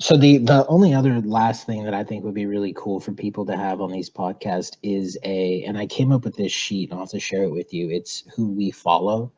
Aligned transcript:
So 0.00 0.16
the 0.16 0.38
the 0.38 0.66
only 0.66 0.94
other 0.94 1.20
last 1.20 1.64
thing 1.64 1.84
that 1.84 1.94
I 1.94 2.02
think 2.02 2.24
would 2.24 2.34
be 2.34 2.46
really 2.46 2.72
cool 2.76 2.98
for 2.98 3.12
people 3.12 3.46
to 3.46 3.56
have 3.56 3.80
on 3.80 3.92
these 3.92 4.10
podcasts 4.10 4.76
is 4.82 5.16
a, 5.22 5.62
and 5.64 5.78
I 5.78 5.86
came 5.86 6.10
up 6.10 6.24
with 6.24 6.36
this 6.36 6.50
sheet. 6.52 6.90
And 6.90 6.94
I'll 6.94 7.04
have 7.04 7.10
to 7.10 7.20
share 7.20 7.44
it 7.44 7.52
with 7.52 7.72
you. 7.72 7.88
It's 7.88 8.24
who 8.34 8.48
we 8.48 8.72
follow, 8.72 9.32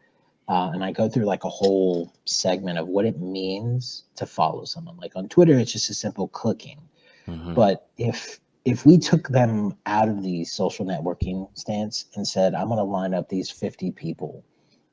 uh, 0.48 0.70
and 0.72 0.82
I 0.82 0.92
go 0.92 1.08
through 1.08 1.26
like 1.26 1.44
a 1.44 1.50
whole 1.50 2.14
segment 2.24 2.78
of 2.78 2.88
what 2.88 3.04
it 3.04 3.20
means 3.20 4.04
to 4.16 4.24
follow 4.24 4.64
someone. 4.64 4.96
Like 4.96 5.16
on 5.16 5.28
Twitter, 5.28 5.58
it's 5.58 5.72
just 5.72 5.90
a 5.90 5.94
simple 5.94 6.28
clicking. 6.28 6.80
Mm-hmm. 7.28 7.54
But 7.54 7.88
if 7.98 8.40
if 8.64 8.86
we 8.86 8.96
took 8.96 9.28
them 9.28 9.76
out 9.86 10.08
of 10.08 10.22
the 10.22 10.44
social 10.44 10.86
networking 10.86 11.48
stance 11.56 12.06
and 12.14 12.26
said, 12.26 12.54
I'm 12.54 12.68
going 12.68 12.78
to 12.78 12.84
line 12.84 13.12
up 13.12 13.28
these 13.28 13.50
50 13.50 13.90
people 13.92 14.42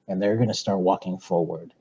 and 0.07 0.21
they're 0.21 0.35
going 0.35 0.49
to 0.49 0.53
start 0.53 0.79
walking 0.79 1.17
forward. 1.17 1.73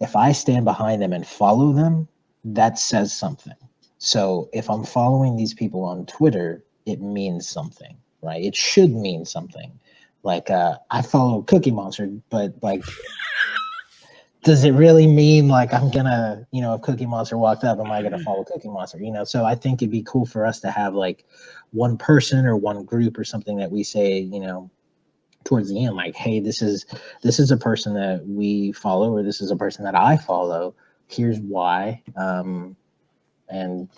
If 0.00 0.16
I 0.16 0.32
stand 0.32 0.66
behind 0.66 1.00
them 1.00 1.12
and 1.12 1.26
follow 1.26 1.72
them, 1.72 2.08
that 2.44 2.78
says 2.78 3.12
something. 3.12 3.54
So 3.98 4.48
if 4.52 4.68
I'm 4.68 4.84
following 4.84 5.36
these 5.36 5.54
people 5.54 5.84
on 5.84 6.06
Twitter, 6.06 6.64
it 6.86 7.00
means 7.00 7.48
something, 7.48 7.96
right? 8.20 8.42
It 8.42 8.56
should 8.56 8.90
mean 8.90 9.24
something. 9.24 9.78
Like 10.24 10.50
uh, 10.50 10.78
I 10.90 11.02
follow 11.02 11.42
Cookie 11.42 11.70
Monster, 11.70 12.08
but 12.30 12.54
like, 12.62 12.82
does 14.44 14.64
it 14.64 14.72
really 14.72 15.06
mean 15.06 15.48
like 15.48 15.72
I'm 15.72 15.90
gonna, 15.90 16.46
you 16.50 16.60
know, 16.60 16.74
if 16.74 16.82
Cookie 16.82 17.06
Monster 17.06 17.38
walked 17.38 17.64
up, 17.64 17.78
am 17.78 17.90
I 17.90 18.02
gonna 18.02 18.18
follow 18.20 18.44
Cookie 18.44 18.68
Monster? 18.68 18.98
You 18.98 19.12
know, 19.12 19.24
so 19.24 19.44
I 19.44 19.54
think 19.54 19.82
it'd 19.82 19.90
be 19.90 20.02
cool 20.02 20.26
for 20.26 20.44
us 20.46 20.60
to 20.60 20.70
have 20.70 20.94
like 20.94 21.24
one 21.70 21.96
person 21.96 22.44
or 22.44 22.56
one 22.56 22.84
group 22.84 23.18
or 23.18 23.24
something 23.24 23.56
that 23.58 23.70
we 23.70 23.84
say, 23.84 24.18
you 24.18 24.40
know, 24.40 24.70
towards 25.44 25.68
the 25.68 25.84
end, 25.84 25.96
like, 25.96 26.14
hey, 26.14 26.40
this 26.40 26.62
is 26.62 26.86
this 27.22 27.38
is 27.38 27.50
a 27.50 27.56
person 27.56 27.94
that 27.94 28.26
we 28.26 28.72
follow, 28.72 29.12
or 29.12 29.22
this 29.22 29.40
is 29.40 29.50
a 29.50 29.56
person 29.56 29.84
that 29.84 29.94
I 29.94 30.16
follow 30.16 30.74
here's 31.12 31.38
why 31.40 32.02
um, 32.16 32.76
and 33.48 33.88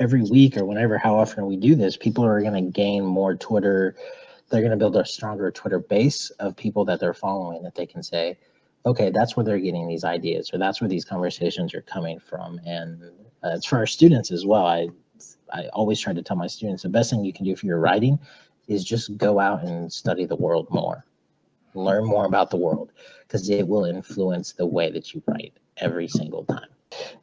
every 0.00 0.22
week 0.22 0.56
or 0.56 0.64
whenever 0.64 0.96
how 0.96 1.14
often 1.14 1.46
we 1.46 1.56
do 1.56 1.74
this 1.74 1.96
people 1.96 2.24
are 2.24 2.40
going 2.40 2.54
to 2.54 2.70
gain 2.70 3.04
more 3.04 3.34
twitter. 3.34 3.94
They're 4.48 4.60
going 4.60 4.72
to 4.72 4.76
build 4.76 4.96
a 4.96 5.04
stronger 5.04 5.50
twitter 5.50 5.78
base 5.78 6.30
of 6.38 6.56
people 6.56 6.84
that 6.86 7.00
they're 7.00 7.14
following 7.14 7.62
that 7.62 7.74
they 7.74 7.86
can 7.86 8.02
say 8.02 8.38
okay 8.84 9.10
that's 9.10 9.36
where 9.36 9.44
they're 9.44 9.58
getting 9.58 9.86
these 9.86 10.04
ideas 10.04 10.50
or 10.52 10.58
that's 10.58 10.80
where 10.80 10.88
these 10.88 11.04
conversations 11.04 11.74
are 11.74 11.82
coming 11.82 12.18
from. 12.18 12.60
And 12.66 13.02
uh, 13.44 13.50
it's 13.54 13.66
for 13.66 13.76
our 13.78 13.86
students 13.86 14.30
as 14.30 14.46
well. 14.46 14.66
I 14.66 14.88
i 15.52 15.66
always 15.68 16.00
try 16.00 16.12
to 16.12 16.22
tell 16.22 16.36
my 16.36 16.46
students 16.46 16.82
the 16.82 16.88
best 16.88 17.10
thing 17.10 17.24
you 17.24 17.32
can 17.32 17.44
do 17.44 17.54
for 17.54 17.66
your 17.66 17.78
writing 17.78 18.18
is 18.68 18.84
just 18.84 19.16
go 19.18 19.38
out 19.38 19.62
and 19.62 19.92
study 19.92 20.24
the 20.24 20.36
world 20.36 20.66
more. 20.70 21.04
Learn 21.74 22.04
more 22.04 22.26
about 22.26 22.50
the 22.50 22.56
world 22.56 22.92
because 23.22 23.48
it 23.50 23.66
will 23.66 23.84
influence 23.84 24.52
the 24.52 24.66
way 24.66 24.90
that 24.90 25.14
you 25.14 25.22
write 25.26 25.54
every 25.78 26.08
single 26.08 26.44
time. 26.44 26.68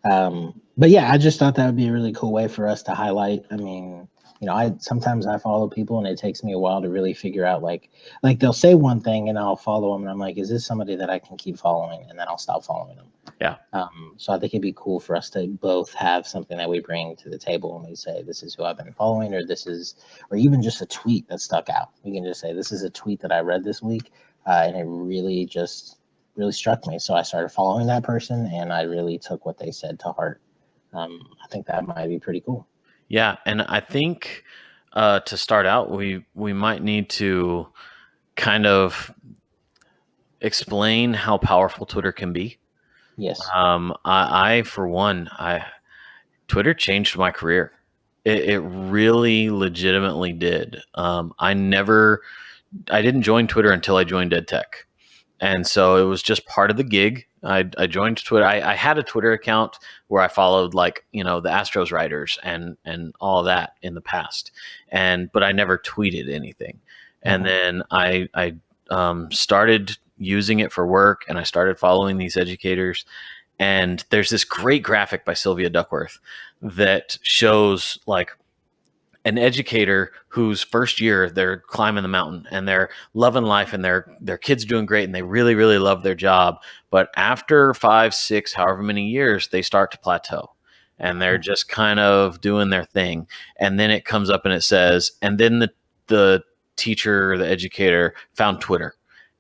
Um, 0.10 0.62
but 0.78 0.90
yeah, 0.90 1.12
I 1.12 1.18
just 1.18 1.40
thought 1.40 1.56
that 1.56 1.66
would 1.66 1.76
be 1.76 1.88
a 1.88 1.94
really 1.94 2.14
cool 2.14 2.32
way 2.32 2.48
for 2.48 2.68
us 2.68 2.84
to 2.84 2.94
highlight. 2.94 3.46
I 3.52 3.58
mean, 3.58 4.08
you 4.40 4.48
know, 4.48 4.54
I 4.54 4.74
sometimes 4.80 5.28
I 5.28 5.38
follow 5.38 5.68
people 5.68 5.98
and 5.98 6.08
it 6.08 6.18
takes 6.18 6.44
me 6.44 6.54
a 6.54 6.60
while 6.60 6.82
to 6.82 6.90
really 6.90 7.14
figure 7.14 7.46
out 7.46 7.62
like 7.62 7.90
like 8.24 8.40
they'll 8.40 8.54
say 8.54 8.74
one 8.74 9.02
thing 9.02 9.28
and 9.28 9.38
I'll 9.38 9.58
follow 9.58 9.94
them 9.94 10.04
and 10.04 10.12
I'm 10.12 10.20
like, 10.20 10.38
is 10.38 10.50
this 10.50 10.66
somebody 10.66 10.96
that 10.96 11.10
I 11.10 11.20
can 11.20 11.38
keep 11.38 11.58
following? 11.58 12.06
And 12.10 12.18
then 12.18 12.28
I'll 12.30 12.38
stop 12.38 12.64
following 12.64 12.96
them. 12.96 13.08
Yeah. 13.40 13.56
Um, 13.74 14.16
so 14.18 14.34
I 14.34 14.40
think 14.40 14.54
it'd 14.54 14.62
be 14.62 14.74
cool 14.76 15.00
for 15.00 15.16
us 15.16 15.30
to 15.32 15.48
both 15.48 15.94
have 15.94 16.28
something 16.28 16.58
that 16.58 16.70
we 16.70 16.80
bring 16.80 17.16
to 17.18 17.30
the 17.30 17.38
table 17.38 17.78
and 17.78 17.88
we 17.88 17.96
say, 17.96 18.22
this 18.22 18.44
is 18.44 18.54
who 18.54 18.64
I've 18.64 18.78
been 18.78 18.94
following, 18.94 19.34
or 19.34 19.46
this 19.46 19.66
is, 19.66 19.96
or 20.30 20.38
even 20.38 20.62
just 20.62 20.82
a 20.82 20.86
tweet 20.86 21.28
that 21.30 21.40
stuck 21.40 21.70
out. 21.70 21.90
We 22.04 22.14
can 22.14 22.24
just 22.26 22.42
say, 22.42 22.54
this 22.54 22.72
is 22.72 22.84
a 22.84 22.90
tweet 22.90 23.22
that 23.22 23.32
I 23.32 23.40
read 23.40 23.64
this 23.64 23.82
week, 23.82 24.12
uh, 24.46 24.64
and 24.66 24.76
it 24.76 24.84
really 24.86 25.46
just 25.46 25.99
really 26.40 26.52
struck 26.54 26.88
me. 26.88 26.98
So 26.98 27.14
I 27.14 27.22
started 27.22 27.50
following 27.50 27.86
that 27.88 28.04
person 28.04 28.50
and 28.54 28.72
I 28.72 28.84
really 28.84 29.20
took 29.20 29.46
what 29.46 29.60
they 29.60 29.72
said 29.72 30.00
to 30.00 30.12
heart. 30.14 30.42
Um, 30.94 31.20
I 31.44 31.48
think 31.50 31.68
that 31.68 31.86
might 31.86 32.08
be 32.08 32.18
pretty 32.18 32.40
cool. 32.40 32.66
Yeah. 33.10 33.36
And 33.46 33.62
I 33.64 33.82
think 33.82 34.44
uh, 34.94 35.20
to 35.20 35.38
start 35.38 35.66
out, 35.66 35.92
we, 35.92 36.26
we 36.34 36.54
might 36.54 36.82
need 36.82 37.10
to 37.12 37.68
kind 38.36 38.66
of 38.66 39.12
explain 40.42 41.14
how 41.14 41.38
powerful 41.38 41.86
Twitter 41.86 42.14
can 42.14 42.32
be. 42.32 42.58
Yes. 43.18 43.42
Um, 43.54 43.94
I, 44.06 44.60
I, 44.60 44.62
for 44.64 44.88
one, 44.88 45.30
I, 45.34 45.66
Twitter 46.48 46.74
changed 46.74 47.18
my 47.18 47.32
career. 47.32 47.74
It, 48.24 48.50
it 48.50 48.60
really 48.60 49.50
legitimately 49.50 50.34
did. 50.34 50.78
Um, 50.96 51.34
I 51.38 51.54
never, 51.54 52.22
I 52.90 53.02
didn't 53.02 53.24
join 53.24 53.48
Twitter 53.48 53.72
until 53.72 53.98
I 53.98 54.06
joined 54.06 54.32
EdTech 54.32 54.64
and 55.40 55.66
so 55.66 55.96
it 55.96 56.04
was 56.04 56.22
just 56.22 56.46
part 56.46 56.72
of 56.72 56.78
the 56.78 56.84
gig. 56.84 57.26
I, 57.44 57.70
I 57.78 57.88
joined 57.88 58.24
Twitter. 58.24 58.46
I, 58.46 58.60
I, 58.62 58.76
had 58.76 58.98
a 58.98 59.04
Twitter 59.04 59.32
account 59.32 59.78
where 60.08 60.22
I 60.22 60.28
followed 60.28 60.74
like 60.74 61.06
you 61.12 61.24
know 61.24 61.40
the 61.40 61.50
Astros 61.50 61.92
writers 61.92 62.38
and 62.44 62.76
and 62.84 63.14
all 63.22 63.44
that 63.44 63.74
in 63.82 63.96
the 63.96 64.02
past, 64.02 64.52
and 64.90 65.32
but 65.32 65.44
I 65.44 65.52
never 65.52 65.78
tweeted 65.78 66.30
anything. 66.30 66.80
And 67.24 67.46
mm-hmm. 67.46 67.78
then 67.78 67.84
I 67.92 68.28
I 68.34 68.56
um, 68.90 69.32
started 69.32 69.98
using 70.18 70.60
it 70.60 70.72
for 70.72 70.86
work, 70.86 71.24
and 71.30 71.38
I 71.38 71.44
started 71.44 71.80
following 71.80 72.18
these 72.18 72.38
educators. 72.38 73.06
And 73.62 74.06
there's 74.10 74.30
this 74.30 74.46
great 74.46 74.84
graphic 74.84 75.26
by 75.26 75.34
Sylvia 75.34 75.70
Duckworth 75.70 76.20
that 76.62 77.18
shows 77.22 78.00
like 78.06 78.32
an 79.26 79.38
educator 79.38 80.12
whose 80.28 80.64
first 80.64 81.02
year 81.02 81.30
they're 81.30 81.60
climbing 81.68 82.04
the 82.04 82.10
mountain 82.10 82.48
and 82.52 82.68
they're 82.68 82.90
loving 83.14 83.44
life 83.44 83.74
and 83.74 83.84
their 83.84 84.12
their 84.22 84.38
kids 84.38 84.66
doing 84.66 84.86
great 84.86 85.04
and 85.04 85.14
they 85.14 85.22
really 85.22 85.56
really 85.56 85.78
love 85.78 86.04
their 86.04 86.16
job. 86.16 86.56
But 86.90 87.10
after 87.16 87.74
five 87.74 88.14
six 88.14 88.54
however 88.54 88.82
many 88.82 89.08
years 89.08 89.50
they 89.50 89.62
start 89.62 89.92
to 89.92 90.00
plateau 90.00 90.52
and 90.98 91.22
they're 91.22 91.36
mm-hmm. 91.36 91.44
just 91.44 91.70
kind 91.70 92.00
of 92.00 92.42
doing 92.42 92.70
their 92.70 92.86
thing. 92.86 93.28
And 93.58 93.80
then 93.80 93.92
it 93.92 94.06
comes 94.06 94.30
up 94.30 94.46
and 94.46 94.54
it 94.54 94.64
says 94.64 95.12
and 95.22 95.38
then 95.38 95.60
the 95.60 95.72
the 96.08 96.44
teacher 96.78 97.38
the 97.38 97.48
educator 97.48 98.16
found 98.36 98.62
twitter 98.62 98.96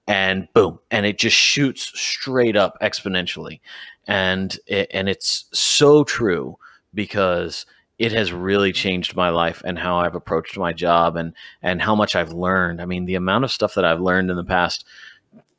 and 0.07 0.47
boom 0.53 0.77
and 0.91 1.05
it 1.05 1.17
just 1.17 1.37
shoots 1.37 1.91
straight 1.95 2.57
up 2.57 2.77
exponentially. 2.81 3.61
And 4.07 4.57
it, 4.65 4.89
and 4.91 5.07
it's 5.07 5.45
so 5.53 6.03
true 6.03 6.57
because 6.93 7.65
it 7.99 8.13
has 8.13 8.31
really 8.31 8.71
changed 8.71 9.15
my 9.15 9.29
life 9.29 9.61
and 9.65 9.77
how 9.77 9.97
I've 9.97 10.15
approached 10.15 10.57
my 10.57 10.71
job 10.71 11.17
and 11.17 11.33
and 11.61 11.81
how 11.81 11.95
much 11.95 12.15
I've 12.15 12.31
learned. 12.31 12.81
I 12.81 12.85
mean, 12.85 13.05
the 13.05 13.15
amount 13.15 13.43
of 13.43 13.51
stuff 13.51 13.75
that 13.75 13.85
I've 13.85 13.99
learned 13.99 14.31
in 14.31 14.37
the 14.37 14.43
past 14.43 14.85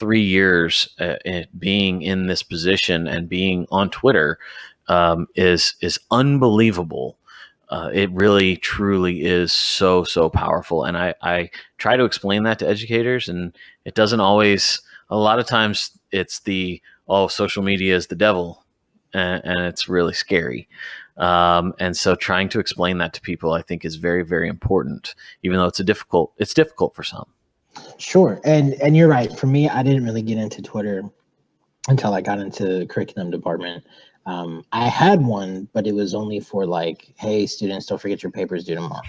three 0.00 0.22
years 0.22 0.88
uh, 0.98 1.16
being 1.58 2.00
in 2.00 2.26
this 2.26 2.42
position 2.42 3.06
and 3.06 3.28
being 3.28 3.66
on 3.70 3.90
Twitter 3.90 4.38
um, 4.88 5.28
is 5.36 5.74
is 5.82 6.00
unbelievable. 6.10 7.18
Uh, 7.68 7.90
it 7.92 8.10
really, 8.10 8.56
truly 8.56 9.22
is 9.22 9.52
so 9.52 10.02
so 10.02 10.30
powerful, 10.30 10.84
and 10.84 10.96
I 10.96 11.14
I 11.22 11.50
try 11.76 11.96
to 11.96 12.04
explain 12.04 12.42
that 12.44 12.58
to 12.60 12.68
educators, 12.68 13.28
and 13.28 13.56
it 13.84 13.94
doesn't 13.94 14.20
always. 14.20 14.80
A 15.12 15.16
lot 15.16 15.40
of 15.40 15.46
times, 15.46 15.90
it's 16.12 16.38
the 16.38 16.80
oh, 17.08 17.26
social 17.26 17.64
media 17.64 17.96
is 17.96 18.06
the 18.06 18.14
devil, 18.14 18.64
and, 19.14 19.42
and 19.44 19.60
it's 19.60 19.88
really 19.88 20.12
scary. 20.14 20.68
Um, 21.16 21.74
and 21.78 21.96
so 21.96 22.14
trying 22.14 22.48
to 22.50 22.60
explain 22.60 22.98
that 22.98 23.12
to 23.14 23.20
people, 23.20 23.52
I 23.52 23.62
think 23.62 23.84
is 23.84 23.96
very, 23.96 24.24
very 24.24 24.48
important, 24.48 25.14
even 25.42 25.58
though 25.58 25.66
it's 25.66 25.80
a 25.80 25.84
difficult, 25.84 26.32
it's 26.38 26.54
difficult 26.54 26.94
for 26.94 27.02
some. 27.02 27.26
Sure. 27.98 28.40
And, 28.44 28.74
and 28.74 28.96
you're 28.96 29.08
right. 29.08 29.30
For 29.38 29.46
me, 29.46 29.68
I 29.68 29.82
didn't 29.82 30.04
really 30.04 30.22
get 30.22 30.38
into 30.38 30.62
Twitter 30.62 31.02
until 31.88 32.14
I 32.14 32.20
got 32.20 32.38
into 32.38 32.78
the 32.78 32.86
curriculum 32.86 33.30
department. 33.30 33.84
Um, 34.26 34.64
I 34.72 34.86
had 34.88 35.24
one, 35.24 35.68
but 35.72 35.86
it 35.86 35.92
was 35.92 36.14
only 36.14 36.40
for 36.40 36.66
like, 36.66 37.12
hey, 37.18 37.46
students, 37.46 37.86
don't 37.86 38.00
forget 38.00 38.22
your 38.22 38.30
papers 38.30 38.64
due 38.64 38.74
tomorrow. 38.74 39.02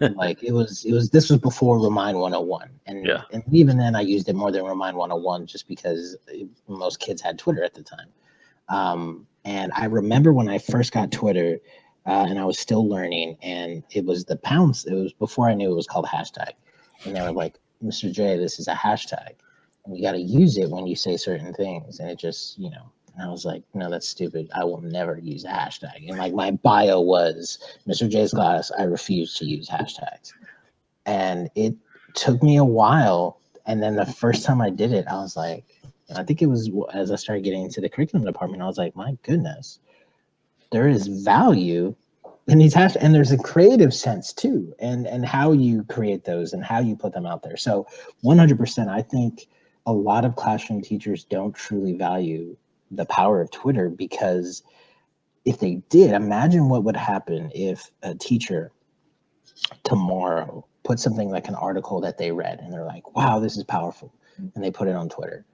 like 0.16 0.42
it 0.42 0.52
was, 0.52 0.84
it 0.84 0.92
was. 0.92 1.10
This 1.10 1.30
was 1.30 1.38
before 1.38 1.78
Remind 1.78 2.18
101, 2.18 2.70
and 2.86 3.06
yeah. 3.06 3.22
and 3.30 3.44
even 3.52 3.76
then, 3.76 3.94
I 3.94 4.00
used 4.00 4.28
it 4.28 4.34
more 4.34 4.50
than 4.50 4.64
Remind 4.64 4.96
101 4.96 5.46
just 5.46 5.68
because 5.68 6.16
most 6.66 6.98
kids 6.98 7.20
had 7.20 7.38
Twitter 7.38 7.62
at 7.62 7.74
the 7.74 7.82
time. 7.82 8.08
Um, 8.70 9.26
and 9.44 9.72
I 9.74 9.86
remember 9.86 10.32
when 10.32 10.48
I 10.48 10.58
first 10.58 10.92
got 10.92 11.12
Twitter, 11.12 11.58
uh, 12.06 12.26
and 12.28 12.38
I 12.38 12.44
was 12.44 12.58
still 12.58 12.88
learning, 12.88 13.36
and 13.42 13.82
it 13.90 14.04
was 14.04 14.24
the 14.24 14.36
pounds. 14.36 14.84
It 14.86 14.94
was 14.94 15.12
before 15.12 15.48
I 15.48 15.54
knew 15.54 15.70
it 15.70 15.76
was 15.76 15.86
called 15.86 16.06
hashtag, 16.06 16.52
and 17.04 17.16
they 17.16 17.20
were 17.20 17.32
like, 17.32 17.58
"Mr. 17.82 18.10
J, 18.10 18.36
this 18.36 18.58
is 18.58 18.68
a 18.68 18.74
hashtag, 18.74 19.34
and 19.84 19.96
you 19.96 20.02
got 20.02 20.12
to 20.12 20.20
use 20.20 20.56
it 20.58 20.70
when 20.70 20.86
you 20.86 20.96
say 20.96 21.16
certain 21.16 21.52
things." 21.54 22.00
And 22.00 22.10
it 22.10 22.18
just, 22.18 22.58
you 22.58 22.70
know, 22.70 22.90
and 23.14 23.22
I 23.26 23.30
was 23.30 23.44
like, 23.44 23.62
"No, 23.74 23.90
that's 23.90 24.08
stupid. 24.08 24.50
I 24.54 24.64
will 24.64 24.80
never 24.80 25.18
use 25.18 25.44
a 25.44 25.48
hashtag." 25.48 26.08
And 26.08 26.18
like 26.18 26.34
my 26.34 26.50
bio 26.50 27.00
was, 27.00 27.58
"Mr. 27.86 28.08
J's 28.08 28.32
class, 28.32 28.70
I 28.78 28.84
refuse 28.84 29.34
to 29.38 29.46
use 29.46 29.68
hashtags," 29.68 30.32
and 31.06 31.50
it 31.54 31.74
took 32.14 32.42
me 32.42 32.56
a 32.56 32.64
while. 32.64 33.40
And 33.66 33.82
then 33.82 33.96
the 33.96 34.04
first 34.06 34.44
time 34.44 34.60
I 34.60 34.68
did 34.68 34.92
it, 34.92 35.06
I 35.08 35.14
was 35.14 35.36
like, 35.36 35.64
I 36.14 36.22
think 36.22 36.42
it 36.42 36.46
was 36.46 36.70
as 36.92 37.10
I 37.10 37.16
started 37.16 37.44
getting 37.44 37.62
into 37.62 37.80
the 37.80 37.88
curriculum 37.88 38.26
department, 38.26 38.62
I 38.62 38.66
was 38.66 38.78
like, 38.78 38.94
my 38.94 39.16
goodness, 39.22 39.78
there 40.70 40.88
is 40.88 41.06
value 41.06 41.94
in 42.46 42.58
these 42.58 42.74
hashtags, 42.74 42.96
and 43.00 43.14
there's 43.14 43.32
a 43.32 43.38
creative 43.38 43.94
sense 43.94 44.32
too, 44.32 44.74
and 44.78 45.06
and 45.06 45.24
how 45.24 45.52
you 45.52 45.82
create 45.84 46.24
those 46.24 46.52
and 46.52 46.62
how 46.64 46.80
you 46.80 46.94
put 46.94 47.14
them 47.14 47.26
out 47.26 47.42
there. 47.42 47.56
So 47.56 47.86
100%, 48.22 48.88
I 48.88 49.00
think 49.00 49.48
a 49.86 49.92
lot 49.92 50.24
of 50.24 50.36
classroom 50.36 50.82
teachers 50.82 51.24
don't 51.24 51.54
truly 51.54 51.94
value 51.94 52.56
the 52.90 53.06
power 53.06 53.40
of 53.40 53.50
Twitter 53.50 53.88
because 53.88 54.62
if 55.44 55.58
they 55.58 55.82
did, 55.88 56.12
imagine 56.12 56.68
what 56.68 56.84
would 56.84 56.96
happen 56.96 57.50
if 57.54 57.90
a 58.02 58.14
teacher 58.14 58.72
tomorrow 59.84 60.66
put 60.84 61.00
something 61.00 61.30
like 61.30 61.48
an 61.48 61.54
article 61.54 62.00
that 62.00 62.18
they 62.18 62.30
read 62.30 62.60
and 62.60 62.72
they're 62.72 62.84
like, 62.84 63.14
wow, 63.14 63.38
this 63.38 63.56
is 63.56 63.64
powerful. 63.64 64.12
And 64.54 64.64
they 64.64 64.70
put 64.70 64.88
it 64.88 64.96
on 64.96 65.08
Twitter 65.08 65.44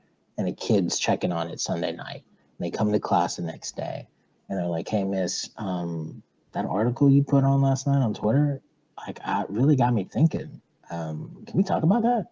and 0.41 0.49
a 0.49 0.53
kid's 0.53 0.99
checking 0.99 1.33
on 1.33 1.49
it 1.49 1.61
Sunday 1.61 1.93
night. 1.93 2.25
And 2.59 2.67
they 2.67 2.71
come 2.71 2.91
to 2.93 2.99
class 2.99 3.37
the 3.37 3.43
next 3.43 3.77
day 3.77 4.09
and 4.49 4.59
they're 4.59 4.67
like, 4.67 4.89
hey, 4.89 5.05
miss, 5.05 5.51
um, 5.59 6.23
that 6.53 6.65
article 6.65 7.11
you 7.11 7.23
put 7.23 7.45
on 7.45 7.61
last 7.61 7.87
night 7.87 8.03
on 8.03 8.15
Twitter, 8.15 8.61
like, 9.07 9.21
I 9.25 9.45
really 9.49 9.77
got 9.77 9.95
me 9.95 10.05
thinking. 10.05 10.61
Um, 10.91 11.45
can 11.47 11.57
we 11.57 11.63
talk 11.63 11.83
about 11.83 12.03
that? 12.03 12.27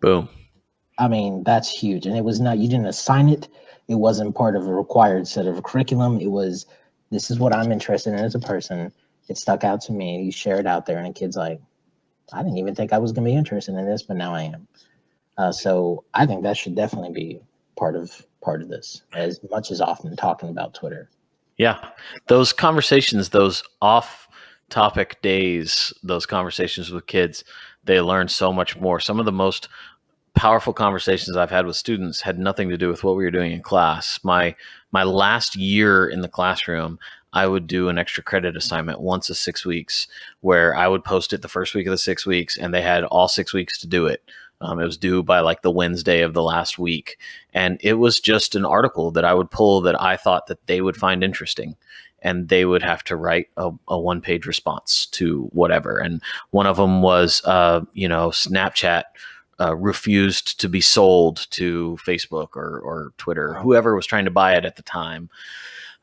Boom. 0.00 0.28
I 0.98 1.08
mean, 1.08 1.44
that's 1.44 1.70
huge. 1.70 2.04
And 2.06 2.16
it 2.16 2.24
was 2.24 2.40
not, 2.40 2.58
you 2.58 2.68
didn't 2.68 2.86
assign 2.86 3.28
it. 3.28 3.48
It 3.86 3.94
wasn't 3.94 4.34
part 4.34 4.56
of 4.56 4.66
a 4.66 4.74
required 4.74 5.26
set 5.28 5.46
of 5.46 5.56
a 5.56 5.62
curriculum. 5.62 6.20
It 6.20 6.30
was, 6.30 6.66
this 7.10 7.30
is 7.30 7.38
what 7.38 7.54
I'm 7.54 7.72
interested 7.72 8.12
in 8.12 8.18
as 8.18 8.34
a 8.34 8.40
person. 8.40 8.92
It 9.28 9.38
stuck 9.38 9.62
out 9.62 9.80
to 9.82 9.92
me. 9.92 10.22
You 10.22 10.32
share 10.32 10.58
it 10.58 10.66
out 10.66 10.84
there, 10.84 10.98
and 10.98 11.06
a 11.06 11.12
kid's 11.12 11.36
like, 11.36 11.60
I 12.32 12.42
didn't 12.42 12.58
even 12.58 12.74
think 12.74 12.92
I 12.92 12.98
was 12.98 13.12
going 13.12 13.24
to 13.24 13.30
be 13.30 13.36
interested 13.36 13.74
in 13.74 13.86
this, 13.86 14.02
but 14.02 14.16
now 14.16 14.34
I 14.34 14.42
am. 14.42 14.66
Uh, 15.38 15.52
so 15.52 16.04
I 16.14 16.26
think 16.26 16.42
that 16.42 16.56
should 16.56 16.74
definitely 16.74 17.12
be 17.12 17.40
part 17.76 17.96
of 17.96 18.26
part 18.42 18.60
of 18.60 18.68
this, 18.68 19.02
as 19.14 19.40
much 19.50 19.70
as 19.70 19.80
often 19.80 20.14
talking 20.16 20.48
about 20.48 20.74
Twitter. 20.74 21.08
Yeah, 21.56 21.90
those 22.26 22.52
conversations, 22.52 23.30
those 23.30 23.62
off-topic 23.82 25.20
days, 25.22 25.92
those 26.02 26.26
conversations 26.26 26.90
with 26.90 27.06
kids, 27.06 27.44
they 27.84 28.00
learn 28.00 28.28
so 28.28 28.52
much 28.52 28.76
more. 28.78 29.00
Some 29.00 29.18
of 29.18 29.26
the 29.26 29.32
most 29.32 29.68
powerful 30.34 30.72
conversations 30.72 31.36
I've 31.36 31.50
had 31.50 31.66
with 31.66 31.74
students 31.74 32.20
had 32.20 32.38
nothing 32.38 32.68
to 32.68 32.78
do 32.78 32.88
with 32.88 33.02
what 33.02 33.16
we 33.16 33.24
were 33.24 33.30
doing 33.30 33.52
in 33.52 33.62
class. 33.62 34.20
My 34.22 34.54
my 34.92 35.02
last 35.02 35.56
year 35.56 36.06
in 36.08 36.20
the 36.20 36.28
classroom, 36.28 36.98
I 37.32 37.46
would 37.46 37.66
do 37.66 37.88
an 37.88 37.98
extra 37.98 38.22
credit 38.22 38.56
assignment 38.56 39.00
once 39.00 39.28
a 39.30 39.34
six 39.34 39.66
weeks, 39.66 40.06
where 40.40 40.74
I 40.74 40.88
would 40.88 41.04
post 41.04 41.32
it 41.32 41.42
the 41.42 41.48
first 41.48 41.74
week 41.74 41.86
of 41.86 41.90
the 41.90 41.98
six 41.98 42.24
weeks, 42.24 42.56
and 42.56 42.72
they 42.72 42.82
had 42.82 43.04
all 43.04 43.28
six 43.28 43.52
weeks 43.52 43.78
to 43.80 43.86
do 43.86 44.06
it. 44.06 44.22
Um, 44.60 44.80
it 44.80 44.84
was 44.84 44.96
due 44.96 45.22
by 45.22 45.40
like 45.40 45.62
the 45.62 45.70
Wednesday 45.70 46.22
of 46.22 46.34
the 46.34 46.42
last 46.42 46.78
week, 46.78 47.18
and 47.54 47.78
it 47.82 47.94
was 47.94 48.20
just 48.20 48.54
an 48.54 48.64
article 48.64 49.10
that 49.12 49.24
I 49.24 49.34
would 49.34 49.50
pull 49.50 49.80
that 49.82 50.00
I 50.00 50.16
thought 50.16 50.46
that 50.48 50.66
they 50.66 50.80
would 50.80 50.96
find 50.96 51.22
interesting 51.22 51.76
and 52.22 52.48
they 52.48 52.64
would 52.64 52.82
have 52.82 53.04
to 53.04 53.16
write 53.16 53.48
a, 53.56 53.70
a 53.88 53.98
one 53.98 54.20
page 54.20 54.46
response 54.46 55.06
to 55.06 55.44
whatever. 55.52 55.98
And 55.98 56.22
one 56.50 56.66
of 56.66 56.76
them 56.76 57.02
was, 57.02 57.42
uh, 57.44 57.82
you 57.92 58.08
know, 58.08 58.30
Snapchat 58.30 59.04
uh, 59.60 59.76
refused 59.76 60.60
to 60.60 60.68
be 60.68 60.80
sold 60.80 61.46
to 61.50 61.98
Facebook 62.04 62.56
or, 62.56 62.80
or 62.80 63.12
Twitter, 63.18 63.54
whoever 63.54 63.94
was 63.94 64.06
trying 64.06 64.24
to 64.24 64.30
buy 64.30 64.56
it 64.56 64.64
at 64.64 64.76
the 64.76 64.82
time. 64.82 65.30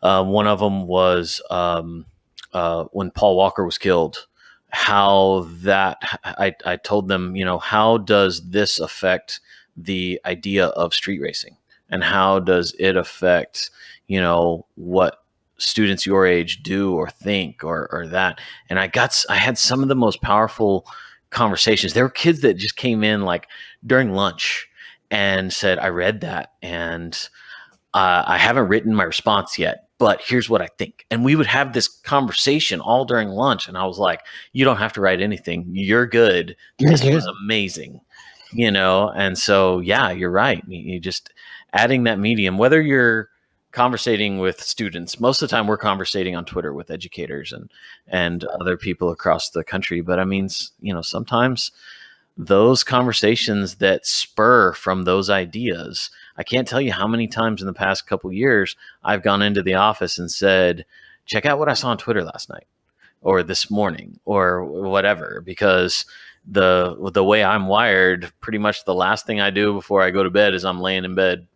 Uh, 0.02 0.24
one 0.24 0.48
of 0.48 0.60
them 0.60 0.88
was 0.88 1.42
um, 1.50 2.06
uh, 2.54 2.86
when 2.92 3.12
Paul 3.12 3.36
Walker 3.36 3.66
was 3.66 3.78
killed. 3.78 4.28
How 4.76 5.48
that 5.64 5.98
I, 6.26 6.54
I 6.66 6.76
told 6.76 7.08
them, 7.08 7.36
you 7.36 7.46
know, 7.46 7.60
how 7.60 7.98
does 7.98 8.50
this 8.50 8.80
affect 8.80 9.40
the 9.78 10.20
idea 10.26 10.68
of 10.68 10.94
street 10.94 11.22
racing, 11.22 11.56
and 11.90 12.04
how 12.04 12.40
does 12.40 12.76
it 12.78 12.98
affect, 12.98 13.72
you 14.08 14.20
know, 14.20 14.66
what 14.76 15.24
students 15.58 16.06
your 16.06 16.28
age 16.28 16.62
do 16.62 16.94
or 16.94 17.10
think 17.10 17.64
or 17.64 17.88
or 17.92 18.06
that? 18.08 18.40
And 18.70 18.78
I 18.78 18.88
got 18.88 19.24
I 19.30 19.38
had 19.38 19.58
some 19.58 19.82
of 19.82 19.88
the 19.88 19.96
most 19.96 20.22
powerful 20.22 20.86
conversations. 21.30 21.94
There 21.94 22.04
were 22.04 22.10
kids 22.10 22.42
that 22.42 22.58
just 22.58 22.76
came 22.76 23.04
in 23.04 23.22
like 23.22 23.48
during 23.86 24.14
lunch 24.14 24.68
and 25.10 25.54
said, 25.54 25.80
I 25.80 25.88
read 25.88 26.22
that 26.22 26.54
and 26.62 27.30
uh, 27.96 28.24
I 28.28 28.38
haven't 28.38 28.68
written 28.68 28.94
my 28.94 29.06
response 29.06 29.58
yet, 29.58 29.88
but 30.00 30.22
here's 30.22 30.50
what 30.50 30.62
I 30.62 30.68
think. 30.78 31.06
And 31.10 31.24
we 31.24 31.38
would 31.38 31.46
have 31.46 31.72
this 31.72 31.88
conversation 31.88 32.82
all 32.82 33.06
during 33.06 33.30
lunch. 33.30 33.70
And 33.70 33.78
I 33.78 33.86
was 33.86 33.98
like, 33.98 34.20
you 34.52 34.66
don't 34.66 34.76
have 34.76 34.92
to 34.94 35.02
write 35.02 35.22
anything. 35.22 35.66
You're 35.72 36.06
good. 36.06 36.58
This 36.78 37.06
was 37.06 37.26
amazing. 37.26 38.02
You 38.52 38.70
know, 38.70 39.12
and 39.16 39.38
so 39.38 39.80
yeah, 39.80 40.12
you're 40.12 40.30
right. 40.30 40.62
You 40.68 41.00
just 41.00 41.32
adding 41.74 42.04
that 42.04 42.20
medium, 42.20 42.58
whether 42.58 42.82
you're 42.82 43.30
conversating 43.72 44.40
with 44.40 44.62
students. 44.62 45.20
Most 45.20 45.42
of 45.42 45.50
the 45.50 45.56
time, 45.56 45.68
we're 45.68 45.78
conversating 45.78 46.36
on 46.36 46.46
Twitter 46.46 46.74
with 46.74 46.92
educators 46.92 47.54
and 47.54 47.72
and 48.08 48.44
other 48.46 48.78
people 48.78 49.10
across 49.10 49.50
the 49.50 49.64
country. 49.64 50.02
But 50.02 50.20
I 50.20 50.26
mean, 50.26 50.50
you 50.82 50.94
know, 50.94 51.02
sometimes 51.02 51.72
those 52.38 52.84
conversations 52.84 53.76
that 53.76 54.06
spur 54.06 54.74
from 54.74 55.04
those 55.04 55.30
ideas. 55.30 56.10
I 56.38 56.44
can't 56.44 56.68
tell 56.68 56.82
you 56.82 56.92
how 56.92 57.08
many 57.08 57.28
times 57.28 57.62
in 57.62 57.68
the 57.68 57.74
past 57.74 58.08
couple 58.08 58.32
years 58.32 58.76
I've 59.04 59.24
gone 59.24 59.42
into 59.42 59.64
the 59.64 59.76
office 59.76 60.20
and 60.20 60.32
said, 60.32 60.86
"Check 61.26 61.46
out 61.46 61.60
what 61.60 61.70
I 61.70 61.74
saw 61.74 61.90
on 61.90 61.98
Twitter 61.98 62.24
last 62.24 62.50
night." 62.50 62.68
or 63.26 63.42
this 63.42 63.72
morning 63.72 64.20
or 64.24 64.64
whatever 64.64 65.42
because 65.44 66.06
the 66.48 66.96
the 67.12 67.24
way 67.24 67.44
I'm 67.44 67.68
wired 67.68 68.32
pretty 68.40 68.60
much 68.60 68.86
the 68.86 68.94
last 68.94 69.26
thing 69.26 69.42
I 69.42 69.50
do 69.50 69.74
before 69.74 70.04
I 70.04 70.12
go 70.12 70.24
to 70.24 70.30
bed 70.30 70.54
is 70.54 70.64
I'm 70.64 70.80
laying 70.80 71.04
in 71.04 71.16
bed 71.16 71.48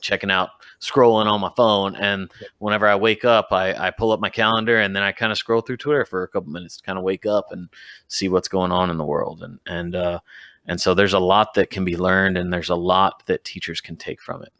checking 0.00 0.30
out 0.30 0.50
scrolling 0.80 1.26
on 1.26 1.40
my 1.40 1.50
phone 1.56 1.94
and 1.96 2.30
whenever 2.58 2.86
i 2.86 2.96
wake 2.96 3.24
up 3.24 3.48
i, 3.52 3.74
I 3.74 3.90
pull 3.90 4.10
up 4.10 4.20
my 4.20 4.30
calendar 4.30 4.78
and 4.78 4.96
then 4.96 5.02
i 5.02 5.12
kind 5.12 5.30
of 5.30 5.38
scroll 5.38 5.60
through 5.60 5.76
twitter 5.76 6.04
for 6.04 6.22
a 6.22 6.28
couple 6.28 6.50
minutes 6.50 6.78
to 6.78 6.82
kind 6.82 6.98
of 6.98 7.04
wake 7.04 7.26
up 7.26 7.52
and 7.52 7.68
see 8.08 8.28
what's 8.28 8.48
going 8.48 8.72
on 8.72 8.90
in 8.90 8.96
the 8.96 9.04
world 9.04 9.42
and 9.42 9.58
and 9.66 9.94
uh 9.94 10.20
and 10.68 10.80
so 10.80 10.94
there's 10.94 11.12
a 11.12 11.18
lot 11.18 11.54
that 11.54 11.70
can 11.70 11.84
be 11.84 11.96
learned 11.96 12.36
and 12.36 12.52
there's 12.52 12.70
a 12.70 12.76
lot 12.76 13.24
that 13.26 13.44
teachers 13.44 13.80
can 13.80 13.96
take 13.96 14.20
from 14.20 14.42
it 14.42 14.52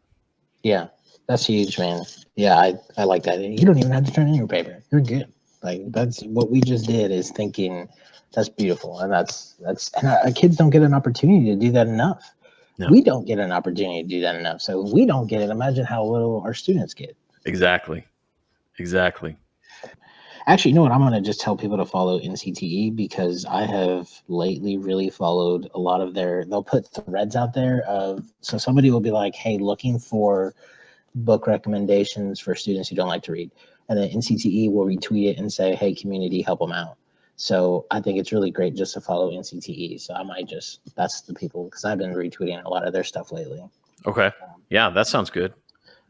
yeah 0.63 0.87
that's 1.27 1.45
huge 1.45 1.77
man 1.77 2.03
yeah 2.35 2.57
i 2.57 2.73
i 2.97 3.03
like 3.03 3.23
that 3.23 3.39
you 3.39 3.65
don't 3.65 3.77
even 3.77 3.91
have 3.91 4.05
to 4.05 4.11
turn 4.11 4.27
in 4.27 4.35
your 4.35 4.47
paper 4.47 4.81
you're 4.91 5.01
good 5.01 5.31
like 5.63 5.81
that's 5.91 6.23
what 6.23 6.49
we 6.51 6.61
just 6.61 6.85
did 6.85 7.11
is 7.11 7.31
thinking 7.31 7.87
that's 8.33 8.49
beautiful 8.49 8.99
and 8.99 9.11
that's 9.11 9.55
that's 9.61 9.91
and 9.93 10.07
our, 10.07 10.31
kids 10.31 10.57
don't 10.57 10.69
get 10.69 10.81
an 10.81 10.93
opportunity 10.93 11.45
to 11.45 11.55
do 11.55 11.71
that 11.71 11.87
enough 11.87 12.33
no. 12.77 12.89
We 12.89 13.01
don't 13.01 13.25
get 13.25 13.39
an 13.39 13.51
opportunity 13.51 14.03
to 14.03 14.07
do 14.07 14.21
that 14.21 14.35
enough. 14.35 14.61
So 14.61 14.81
we 14.81 15.05
don't 15.05 15.27
get 15.27 15.41
it, 15.41 15.49
imagine 15.49 15.85
how 15.85 16.03
little 16.05 16.41
our 16.41 16.53
students 16.53 16.93
get. 16.93 17.17
Exactly. 17.45 18.03
Exactly. 18.77 19.35
Actually, 20.47 20.71
you 20.71 20.75
know 20.75 20.83
what? 20.83 20.93
I'm 20.93 21.01
going 21.01 21.11
to 21.11 21.21
just 21.21 21.41
tell 21.41 21.57
people 21.57 21.75
to 21.75 21.85
follow 21.85 22.19
NCTE 22.19 22.95
because 22.95 23.45
I 23.45 23.63
have 23.63 24.09
lately 24.29 24.77
really 24.77 25.09
followed 25.09 25.69
a 25.75 25.79
lot 25.79 25.99
of 25.99 26.13
their, 26.13 26.45
they'll 26.45 26.63
put 26.63 26.87
threads 26.87 27.35
out 27.35 27.53
there 27.53 27.83
of, 27.85 28.23
so 28.39 28.57
somebody 28.57 28.89
will 28.89 29.01
be 29.01 29.11
like, 29.11 29.35
hey, 29.35 29.57
looking 29.57 29.99
for 29.99 30.55
book 31.13 31.47
recommendations 31.47 32.39
for 32.39 32.55
students 32.55 32.87
who 32.87 32.95
don't 32.95 33.09
like 33.09 33.23
to 33.23 33.33
read. 33.33 33.51
And 33.89 33.99
then 33.99 34.09
NCTE 34.09 34.71
will 34.71 34.85
retweet 34.85 35.31
it 35.31 35.37
and 35.37 35.51
say, 35.51 35.75
hey, 35.75 35.93
community, 35.93 36.41
help 36.41 36.59
them 36.59 36.71
out. 36.71 36.97
So 37.35 37.85
I 37.91 38.01
think 38.01 38.17
it's 38.17 38.31
really 38.31 38.49
great 38.49 38.73
just 38.73 38.93
to 38.93 39.01
follow 39.01 39.31
NCTE. 39.31 39.99
So 40.01 40.13
I 40.13 40.23
might 40.23 40.47
just 40.47 40.79
that's 40.95 41.21
the 41.21 41.33
people 41.33 41.65
because 41.65 41.85
I've 41.85 41.99
been 41.99 42.13
retweeting 42.13 42.63
a 42.63 42.69
lot 42.69 42.85
of 42.85 42.93
their 42.93 43.03
stuff 43.03 43.31
lately. 43.31 43.63
Okay. 44.05 44.27
Um, 44.27 44.63
yeah, 44.69 44.89
that 44.89 45.07
sounds 45.07 45.29
good. 45.29 45.53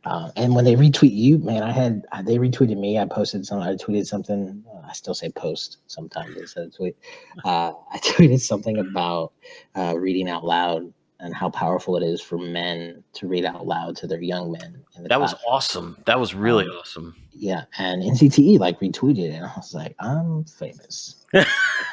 Uh, 0.08 0.32
and 0.38 0.56
when 0.56 0.64
they 0.64 0.76
retweet 0.76 1.14
you, 1.14 1.38
man, 1.40 1.64
I 1.64 1.72
had 1.72 2.06
they 2.24 2.38
retweeted 2.38 2.78
me. 2.78 2.98
I 2.98 3.06
posted 3.06 3.46
some. 3.46 3.62
I 3.62 3.74
tweeted 3.74 4.08
something. 4.08 4.64
I 4.88 4.94
still 4.94 5.14
say 5.14 5.30
post 5.30 5.78
sometimes 5.88 6.38
instead 6.38 6.68
of 6.68 6.76
tweet. 6.76 6.96
Uh, 7.44 7.74
I 7.92 7.98
tweeted 7.98 8.40
something 8.40 8.78
about 8.78 9.34
uh, 9.76 9.96
reading 9.98 10.30
out 10.30 10.46
loud 10.46 10.94
and 11.20 11.34
how 11.34 11.50
powerful 11.50 11.98
it 11.98 12.04
is 12.04 12.22
for 12.22 12.38
men 12.38 13.04
to 13.14 13.28
read 13.28 13.44
out 13.44 13.66
loud 13.66 13.98
to 13.98 14.08
their 14.08 14.22
young 14.22 14.52
men. 14.52 14.84
that 14.96 15.08
class. 15.10 15.34
was 15.34 15.36
awesome. 15.48 15.98
That 16.06 16.20
was 16.20 16.34
really 16.34 16.66
um, 16.66 16.72
awesome. 16.80 17.16
Yeah, 17.34 17.64
and 17.78 18.02
NCTE 18.02 18.60
like 18.60 18.80
retweeted 18.80 19.32
it, 19.32 19.34
and 19.34 19.46
I 19.46 19.52
was 19.58 19.74
like, 19.74 19.96
I'm 20.00 20.46
famous. 20.46 21.26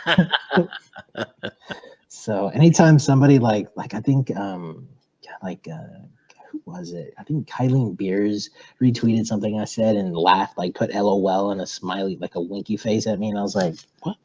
so 2.08 2.48
anytime 2.48 2.98
somebody 3.00 3.40
like 3.40 3.68
like 3.74 3.92
I 3.94 4.00
think 4.00 4.34
um 4.36 4.86
yeah, 5.22 5.32
like 5.42 5.66
uh 5.72 6.04
who 6.54 6.70
was 6.70 6.92
it? 6.92 7.14
I 7.18 7.24
think 7.24 7.48
Kylene 7.48 7.96
Beers 7.96 8.50
retweeted 8.80 9.26
something 9.26 9.58
I 9.58 9.64
said 9.64 9.96
and 9.96 10.16
laughed, 10.16 10.56
like 10.56 10.74
put 10.74 10.94
LOL 10.94 11.50
and 11.50 11.60
a 11.60 11.66
smiley, 11.66 12.16
like 12.16 12.36
a 12.36 12.40
winky 12.40 12.76
face 12.76 13.06
at 13.06 13.18
me, 13.18 13.30
and 13.30 13.38
I 13.38 13.42
was 13.42 13.56
like, 13.56 13.74
what? 14.02 14.16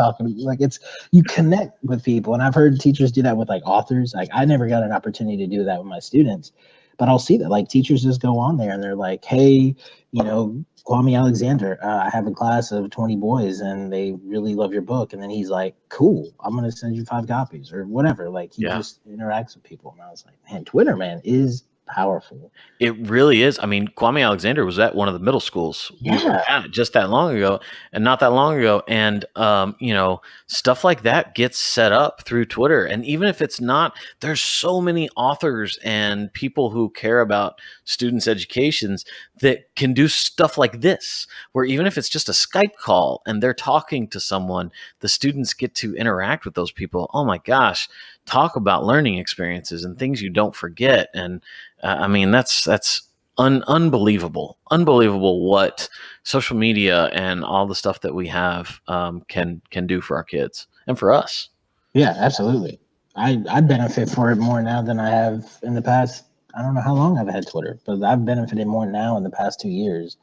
talking 0.00 0.36
like 0.38 0.60
it's 0.60 0.78
you 1.12 1.22
connect 1.22 1.82
with 1.84 2.02
people 2.02 2.34
and 2.34 2.42
i've 2.42 2.54
heard 2.54 2.80
teachers 2.80 3.12
do 3.12 3.22
that 3.22 3.36
with 3.36 3.48
like 3.48 3.62
authors 3.64 4.14
like 4.14 4.28
i 4.32 4.44
never 4.44 4.66
got 4.66 4.82
an 4.82 4.90
opportunity 4.90 5.36
to 5.36 5.46
do 5.46 5.62
that 5.62 5.78
with 5.78 5.86
my 5.86 5.98
students 5.98 6.52
but 6.98 7.08
i'll 7.08 7.18
see 7.18 7.36
that 7.36 7.48
like 7.48 7.68
teachers 7.68 8.02
just 8.02 8.20
go 8.20 8.38
on 8.38 8.56
there 8.56 8.72
and 8.72 8.82
they're 8.82 8.96
like 8.96 9.24
hey 9.24 9.74
you 10.12 10.22
know 10.22 10.64
kwame 10.86 11.16
alexander 11.16 11.78
uh, 11.82 12.04
i 12.04 12.10
have 12.10 12.26
a 12.26 12.30
class 12.30 12.72
of 12.72 12.90
20 12.90 13.16
boys 13.16 13.60
and 13.60 13.92
they 13.92 14.12
really 14.24 14.54
love 14.54 14.72
your 14.72 14.82
book 14.82 15.12
and 15.12 15.22
then 15.22 15.30
he's 15.30 15.50
like 15.50 15.74
cool 15.88 16.32
i'm 16.40 16.54
gonna 16.54 16.70
send 16.72 16.96
you 16.96 17.04
five 17.04 17.26
copies 17.26 17.72
or 17.72 17.84
whatever 17.86 18.28
like 18.28 18.52
he 18.54 18.62
yeah. 18.62 18.76
just 18.76 19.06
interacts 19.08 19.54
with 19.54 19.64
people 19.64 19.92
and 19.92 20.02
i 20.02 20.10
was 20.10 20.24
like 20.24 20.36
man 20.50 20.64
twitter 20.64 20.96
man 20.96 21.20
is 21.24 21.64
powerful. 21.86 22.50
It 22.78 22.96
really 23.08 23.42
is. 23.42 23.58
I 23.58 23.66
mean, 23.66 23.88
Kwame 23.88 24.22
Alexander 24.22 24.64
was 24.64 24.78
at 24.78 24.94
one 24.94 25.08
of 25.08 25.14
the 25.14 25.20
middle 25.20 25.40
schools. 25.40 25.92
Yeah. 26.00 26.66
just 26.70 26.92
that 26.92 27.10
long 27.10 27.34
ago, 27.36 27.60
and 27.92 28.04
not 28.04 28.20
that 28.20 28.32
long 28.32 28.58
ago. 28.58 28.82
And 28.88 29.24
um, 29.36 29.76
you 29.80 29.94
know, 29.94 30.20
stuff 30.46 30.84
like 30.84 31.02
that 31.02 31.34
gets 31.34 31.58
set 31.58 31.92
up 31.92 32.22
through 32.24 32.46
Twitter. 32.46 32.84
And 32.84 33.04
even 33.04 33.28
if 33.28 33.40
it's 33.40 33.60
not, 33.60 33.96
there's 34.20 34.40
so 34.40 34.80
many 34.80 35.08
authors 35.16 35.78
and 35.84 36.32
people 36.32 36.70
who 36.70 36.90
care 36.90 37.20
about 37.20 37.60
students' 37.84 38.28
educations 38.28 39.04
that 39.40 39.74
can 39.76 39.92
do 39.92 40.08
stuff 40.08 40.58
like 40.58 40.80
this, 40.80 41.26
where 41.52 41.64
even 41.64 41.86
if 41.86 41.96
it's 41.98 42.08
just 42.08 42.28
a 42.28 42.32
Skype 42.32 42.76
call 42.78 43.22
and 43.26 43.42
they're 43.42 43.54
talking 43.54 44.08
to 44.08 44.20
someone, 44.20 44.72
the 45.00 45.08
students 45.08 45.54
get 45.54 45.74
to 45.76 45.94
interact 45.96 46.44
with 46.44 46.54
those 46.54 46.72
people. 46.72 47.10
Oh 47.12 47.24
my 47.24 47.38
gosh, 47.38 47.88
talk 48.26 48.56
about 48.56 48.84
learning 48.84 49.18
experiences 49.18 49.84
and 49.84 49.98
things 49.98 50.20
you 50.20 50.30
don't 50.30 50.54
forget. 50.54 51.08
And 51.14 51.42
uh, 51.82 51.96
I 52.00 52.08
mean, 52.08 52.30
that's 52.30 52.64
that's 52.64 53.02
un- 53.38 53.64
unbelievable, 53.66 54.58
unbelievable 54.70 55.48
what 55.48 55.88
social 56.22 56.56
media 56.56 57.06
and 57.06 57.44
all 57.44 57.66
the 57.66 57.74
stuff 57.74 58.00
that 58.00 58.14
we 58.14 58.28
have 58.28 58.80
um, 58.88 59.22
can 59.28 59.60
can 59.70 59.86
do 59.86 60.00
for 60.00 60.16
our 60.16 60.24
kids 60.24 60.66
and 60.86 60.98
for 60.98 61.12
us. 61.12 61.48
Yeah, 61.94 62.14
absolutely. 62.18 62.80
I 63.14 63.42
I 63.50 63.60
benefit 63.60 64.08
for 64.08 64.30
it 64.30 64.36
more 64.36 64.62
now 64.62 64.82
than 64.82 65.00
I 65.00 65.10
have 65.10 65.58
in 65.62 65.74
the 65.74 65.82
past. 65.82 66.24
I 66.54 66.62
don't 66.62 66.74
know 66.74 66.80
how 66.80 66.94
long 66.94 67.18
I've 67.18 67.28
had 67.28 67.46
Twitter, 67.46 67.78
but 67.86 68.02
I've 68.02 68.24
benefited 68.24 68.66
more 68.66 68.86
now 68.86 69.16
in 69.16 69.24
the 69.24 69.30
past 69.30 69.60
two 69.60 69.68
years, 69.68 70.16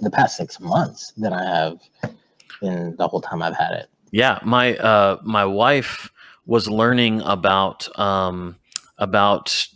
the 0.00 0.10
past 0.10 0.36
six 0.36 0.60
months 0.60 1.12
than 1.16 1.32
I 1.32 1.44
have 1.44 1.78
in 2.60 2.94
the 2.96 3.08
whole 3.08 3.20
time 3.20 3.42
I've 3.42 3.56
had 3.56 3.72
it. 3.72 3.86
Yeah, 4.10 4.38
my 4.44 4.76
uh, 4.76 5.18
my 5.22 5.44
wife 5.44 6.10
was 6.46 6.68
learning 6.68 7.20
about 7.22 7.88
um, 7.98 8.56
about 8.98 9.66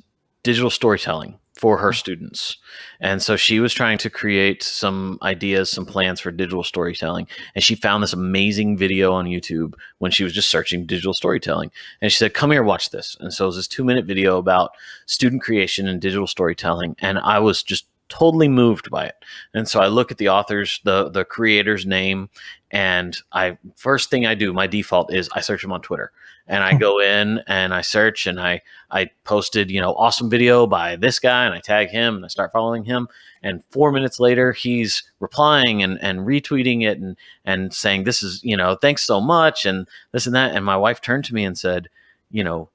digital 0.42 0.70
storytelling 0.70 1.38
for 1.54 1.78
her 1.78 1.90
mm. 1.90 1.94
students. 1.94 2.56
And 3.00 3.22
so 3.22 3.36
she 3.36 3.60
was 3.60 3.72
trying 3.72 3.98
to 3.98 4.10
create 4.10 4.62
some 4.62 5.18
ideas, 5.22 5.70
some 5.70 5.86
plans 5.86 6.20
for 6.20 6.32
digital 6.32 6.64
storytelling. 6.64 7.28
And 7.54 7.62
she 7.62 7.74
found 7.74 8.02
this 8.02 8.12
amazing 8.12 8.76
video 8.76 9.12
on 9.12 9.26
YouTube 9.26 9.74
when 9.98 10.10
she 10.10 10.24
was 10.24 10.32
just 10.32 10.50
searching 10.50 10.86
digital 10.86 11.14
storytelling. 11.14 11.70
And 12.00 12.10
she 12.10 12.18
said, 12.18 12.34
Come 12.34 12.50
here, 12.50 12.64
watch 12.64 12.90
this. 12.90 13.16
And 13.20 13.32
so 13.32 13.44
it 13.44 13.46
was 13.46 13.56
this 13.56 13.68
two 13.68 13.84
minute 13.84 14.06
video 14.06 14.38
about 14.38 14.72
student 15.06 15.42
creation 15.42 15.86
and 15.86 16.00
digital 16.00 16.26
storytelling. 16.26 16.96
And 16.98 17.18
I 17.18 17.38
was 17.38 17.62
just 17.62 17.86
totally 18.12 18.48
moved 18.48 18.90
by 18.90 19.06
it. 19.06 19.14
And 19.54 19.66
so 19.66 19.80
I 19.80 19.86
look 19.86 20.12
at 20.12 20.18
the 20.18 20.28
author's, 20.28 20.80
the 20.84 21.08
the 21.08 21.24
creator's 21.24 21.86
name, 21.86 22.28
and 22.70 23.16
I 23.32 23.56
first 23.76 24.10
thing 24.10 24.26
I 24.26 24.34
do, 24.34 24.52
my 24.52 24.66
default 24.66 25.12
is 25.12 25.30
I 25.32 25.40
search 25.40 25.64
him 25.64 25.72
on 25.72 25.80
Twitter. 25.80 26.12
And 26.48 26.64
I 26.64 26.72
hmm. 26.72 26.78
go 26.78 27.00
in 27.00 27.40
and 27.46 27.72
I 27.72 27.80
search 27.80 28.26
and 28.26 28.38
I 28.38 28.60
I 28.90 29.10
posted, 29.24 29.70
you 29.70 29.80
know, 29.80 29.94
awesome 29.94 30.28
video 30.28 30.66
by 30.66 30.96
this 30.96 31.18
guy 31.18 31.46
and 31.46 31.54
I 31.54 31.60
tag 31.60 31.88
him 31.88 32.16
and 32.16 32.24
I 32.24 32.28
start 32.28 32.52
following 32.52 32.84
him. 32.84 33.08
And 33.42 33.64
four 33.70 33.90
minutes 33.92 34.20
later, 34.20 34.52
he's 34.52 35.04
replying 35.20 35.82
and, 35.82 36.02
and 36.02 36.20
retweeting 36.20 36.82
it 36.82 36.98
and 36.98 37.16
and 37.44 37.72
saying, 37.72 38.04
This 38.04 38.22
is, 38.22 38.42
you 38.44 38.56
know, 38.56 38.74
thanks 38.74 39.04
so 39.04 39.20
much 39.20 39.64
and 39.64 39.88
this 40.10 40.26
and 40.26 40.34
that. 40.34 40.54
And 40.54 40.64
my 40.64 40.76
wife 40.76 41.00
turned 41.00 41.24
to 41.26 41.34
me 41.34 41.44
and 41.44 41.56
said, 41.56 41.88
you 42.32 42.42
know, 42.42 42.70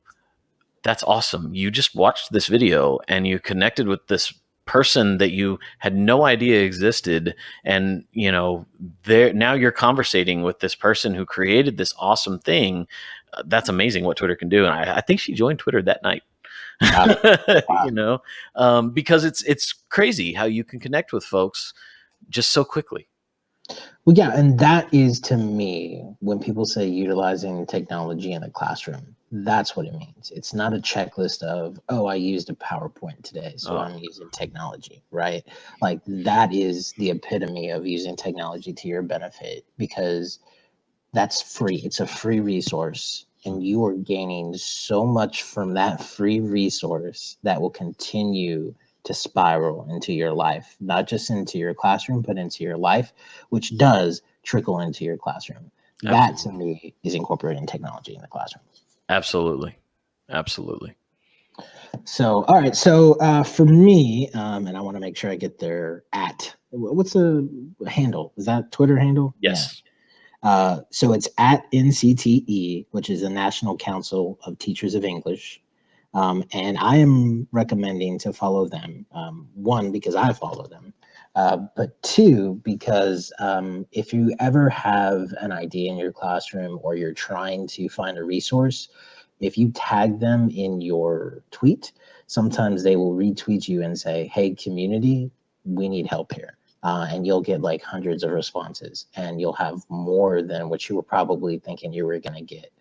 that's 0.83 1.03
awesome. 1.03 1.53
You 1.53 1.69
just 1.69 1.95
watched 1.95 2.31
this 2.31 2.47
video 2.47 2.99
and 3.09 3.27
you 3.27 3.39
connected 3.39 3.87
with 3.87 4.07
this 4.07 4.33
person 4.67 5.17
that 5.17 5.31
you 5.31 5.57
had 5.79 5.95
no 5.95 6.25
idea 6.25 6.63
existed 6.63 7.33
and 7.63 8.03
you 8.11 8.31
know 8.31 8.65
there 9.03 9.33
now 9.33 9.53
you're 9.53 9.71
conversating 9.71 10.43
with 10.43 10.59
this 10.59 10.75
person 10.75 11.13
who 11.13 11.25
created 11.25 11.77
this 11.77 11.93
awesome 11.97 12.37
thing 12.39 12.85
uh, 13.33 13.43
that's 13.47 13.69
amazing 13.69 14.03
what 14.03 14.17
twitter 14.17 14.35
can 14.35 14.49
do 14.49 14.65
and 14.65 14.73
i, 14.73 14.97
I 14.97 15.01
think 15.01 15.19
she 15.19 15.33
joined 15.33 15.59
twitter 15.59 15.81
that 15.81 16.03
night 16.03 16.23
wow. 16.81 17.15
Wow. 17.47 17.85
you 17.85 17.91
know 17.91 18.19
um, 18.55 18.91
because 18.91 19.23
it's 19.23 19.41
it's 19.43 19.73
crazy 19.89 20.33
how 20.33 20.45
you 20.45 20.63
can 20.63 20.79
connect 20.79 21.13
with 21.13 21.23
folks 21.23 21.73
just 22.29 22.51
so 22.51 22.63
quickly 22.63 23.07
well, 24.07 24.15
yeah, 24.15 24.31
and 24.33 24.57
that 24.59 24.87
is 24.93 25.19
to 25.19 25.35
me 25.35 26.01
when 26.21 26.39
people 26.39 26.63
say 26.63 26.87
utilizing 26.87 27.65
technology 27.65 28.31
in 28.31 28.41
the 28.41 28.49
classroom, 28.49 29.17
that's 29.33 29.75
what 29.75 29.85
it 29.85 29.95
means. 29.95 30.31
It's 30.33 30.53
not 30.53 30.73
a 30.73 30.77
checklist 30.77 31.43
of, 31.43 31.77
oh, 31.89 32.05
I 32.05 32.15
used 32.15 32.49
a 32.49 32.53
PowerPoint 32.53 33.21
today, 33.21 33.55
so 33.57 33.75
oh. 33.75 33.79
I'm 33.79 33.97
using 33.97 34.29
technology, 34.29 35.03
right? 35.11 35.43
Like 35.81 35.99
that 36.07 36.53
is 36.53 36.93
the 36.93 37.09
epitome 37.09 37.69
of 37.69 37.85
using 37.85 38.15
technology 38.15 38.71
to 38.71 38.87
your 38.87 39.01
benefit 39.01 39.65
because 39.77 40.39
that's 41.11 41.41
free. 41.41 41.81
It's 41.83 41.99
a 41.99 42.07
free 42.07 42.39
resource 42.39 43.25
and 43.43 43.61
you 43.61 43.83
are 43.83 43.93
gaining 43.95 44.53
so 44.53 45.05
much 45.05 45.43
from 45.43 45.73
that 45.73 46.01
free 46.01 46.39
resource 46.39 47.35
that 47.43 47.59
will 47.59 47.71
continue 47.71 48.73
to 49.07 49.13
spiral 49.13 49.87
into 49.89 50.13
your 50.13 50.33
life, 50.33 50.75
not 50.79 51.07
just 51.07 51.29
into 51.29 51.57
your 51.57 51.73
classroom, 51.73 52.21
but 52.21 52.37
into 52.37 52.63
your 52.63 52.77
life, 52.77 53.13
which 53.49 53.77
does 53.77 54.21
trickle 54.43 54.79
into 54.79 55.03
your 55.03 55.17
classroom. 55.17 55.71
Absolutely. 56.05 56.19
That 56.19 56.37
to 56.37 56.51
me 56.51 56.93
is 57.03 57.15
incorporating 57.15 57.65
technology 57.65 58.15
in 58.15 58.21
the 58.21 58.27
classroom. 58.27 58.63
Absolutely. 59.09 59.75
Absolutely. 60.29 60.95
So, 62.03 62.43
all 62.45 62.59
right. 62.59 62.75
So, 62.75 63.13
uh, 63.19 63.43
for 63.43 63.65
me, 63.65 64.29
um, 64.33 64.67
and 64.67 64.77
I 64.77 64.81
want 64.81 64.95
to 64.95 65.01
make 65.01 65.17
sure 65.17 65.31
I 65.31 65.35
get 65.35 65.57
there 65.57 66.03
at 66.13 66.53
what's 66.69 67.13
the 67.13 67.49
handle? 67.87 68.33
Is 68.37 68.45
that 68.45 68.71
Twitter 68.71 68.97
handle? 68.97 69.33
Yes. 69.39 69.81
Yeah. 70.43 70.49
Uh, 70.49 70.81
so 70.91 71.13
it's 71.13 71.27
at 71.37 71.69
NCTE, 71.71 72.85
which 72.91 73.09
is 73.09 73.21
the 73.21 73.29
National 73.29 73.75
Council 73.77 74.39
of 74.43 74.59
Teachers 74.59 74.93
of 74.93 75.03
English. 75.03 75.61
Um, 76.17 76.43
and 76.51 76.79
I 76.79 76.95
am 76.95 77.47
recommending 77.51 78.17
to 78.19 78.33
follow 78.33 78.67
them. 78.67 79.05
Um, 79.11 79.47
one, 79.53 79.91
because 79.91 80.15
I 80.15 80.33
follow 80.33 80.65
them, 80.65 80.91
uh, 81.35 81.57
but 81.75 82.01
two, 82.01 82.59
because 82.63 83.31
um, 83.37 83.85
if 83.91 84.11
you 84.11 84.33
ever 84.39 84.67
have 84.67 85.31
an 85.39 85.51
idea 85.51 85.91
in 85.91 85.97
your 85.99 86.11
classroom 86.11 86.79
or 86.81 86.95
you're 86.95 87.13
trying 87.13 87.67
to 87.67 87.87
find 87.87 88.17
a 88.17 88.23
resource, 88.23 88.89
if 89.39 89.59
you 89.59 89.69
tag 89.75 90.19
them 90.19 90.49
in 90.49 90.81
your 90.81 91.43
tweet, 91.51 91.91
sometimes 92.25 92.81
they 92.81 92.95
will 92.95 93.13
retweet 93.13 93.67
you 93.67 93.83
and 93.83 93.99
say, 93.99 94.25
hey, 94.33 94.55
community, 94.55 95.29
we 95.65 95.87
need 95.87 96.07
help 96.07 96.33
here. 96.33 96.57
Uh, 96.81 97.05
and 97.11 97.27
you'll 97.27 97.41
get 97.41 97.61
like 97.61 97.83
hundreds 97.83 98.23
of 98.23 98.31
responses 98.31 99.05
and 99.15 99.39
you'll 99.39 99.53
have 99.53 99.85
more 99.89 100.41
than 100.41 100.67
what 100.67 100.89
you 100.89 100.95
were 100.95 101.03
probably 101.03 101.59
thinking 101.59 101.93
you 101.93 102.07
were 102.07 102.17
going 102.17 102.33
to 102.33 102.55
get. 102.55 102.71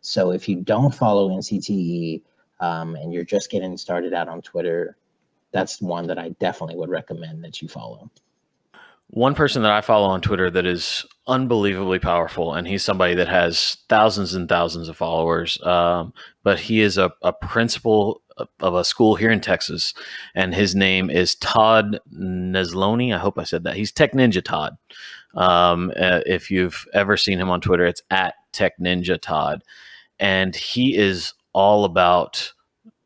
So 0.00 0.30
if 0.30 0.48
you 0.48 0.62
don't 0.62 0.94
follow 0.94 1.28
NCTE, 1.28 2.22
um, 2.60 2.94
and 2.96 3.12
you're 3.12 3.24
just 3.24 3.50
getting 3.50 3.76
started 3.76 4.12
out 4.14 4.28
on 4.28 4.42
Twitter, 4.42 4.96
that's 5.52 5.80
one 5.80 6.06
that 6.06 6.18
I 6.18 6.30
definitely 6.40 6.76
would 6.76 6.90
recommend 6.90 7.44
that 7.44 7.62
you 7.62 7.68
follow. 7.68 8.10
One 9.08 9.36
person 9.36 9.62
that 9.62 9.70
I 9.70 9.82
follow 9.82 10.08
on 10.08 10.20
Twitter 10.20 10.50
that 10.50 10.66
is 10.66 11.06
unbelievably 11.28 12.00
powerful, 12.00 12.54
and 12.54 12.66
he's 12.66 12.84
somebody 12.84 13.14
that 13.14 13.28
has 13.28 13.76
thousands 13.88 14.34
and 14.34 14.48
thousands 14.48 14.88
of 14.88 14.96
followers, 14.96 15.62
um, 15.62 16.12
but 16.42 16.58
he 16.58 16.80
is 16.80 16.98
a, 16.98 17.12
a 17.22 17.32
principal 17.32 18.20
of 18.60 18.74
a 18.74 18.84
school 18.84 19.14
here 19.14 19.30
in 19.30 19.40
Texas, 19.40 19.94
and 20.34 20.54
his 20.54 20.74
name 20.74 21.08
is 21.08 21.36
Todd 21.36 22.00
Nesloney. 22.12 23.14
I 23.14 23.18
hope 23.18 23.38
I 23.38 23.44
said 23.44 23.62
that. 23.64 23.76
He's 23.76 23.92
Tech 23.92 24.12
Ninja 24.12 24.42
Todd. 24.42 24.76
Um, 25.34 25.92
uh, 25.96 26.20
if 26.26 26.50
you've 26.50 26.86
ever 26.92 27.16
seen 27.16 27.38
him 27.38 27.48
on 27.48 27.60
Twitter, 27.60 27.86
it's 27.86 28.02
at 28.10 28.34
Tech 28.52 28.72
Ninja 28.78 29.20
Todd, 29.20 29.62
and 30.18 30.54
he 30.56 30.96
is 30.96 31.32
all 31.56 31.86
about 31.86 32.52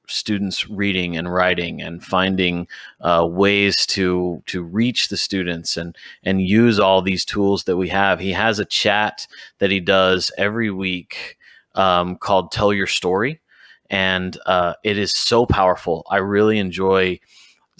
students 0.09 0.69
reading 0.69 1.16
and 1.16 1.33
writing 1.33 1.80
and 1.80 2.02
finding 2.04 2.66
uh, 3.00 3.25
ways 3.30 3.87
to 3.87 4.42
to 4.47 4.61
reach 4.61 5.09
the 5.09 5.16
students 5.16 5.76
and 5.76 5.97
and 6.25 6.42
use 6.42 6.80
all 6.80 7.00
these 7.00 7.25
tools 7.25 7.64
that 7.64 7.76
we 7.76 7.88
have. 7.88 8.19
He 8.19 8.33
has 8.33 8.59
a 8.59 8.64
chat 8.64 9.28
that 9.61 9.71
he 9.71 9.78
does 9.78 10.33
every 10.37 10.71
week 10.71 11.38
um, 11.76 12.16
called 12.16 12.50
"Tell 12.50 12.73
Your 12.73 12.88
Story," 12.88 13.40
and 13.88 14.37
uh, 14.47 14.75
it 14.83 14.99
is 14.99 15.12
so 15.12 15.47
powerful. 15.47 16.04
I 16.11 16.16
really 16.16 16.59
enjoy 16.59 17.21